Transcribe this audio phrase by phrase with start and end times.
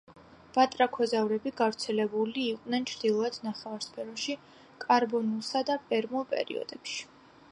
[0.53, 4.37] ბატრაქოზავრები გავრცელებული იყვნენ ჩრდილოეთ ნახევარსფეროში
[4.87, 6.99] კარბონულსა და პერმულ პერიოდებში.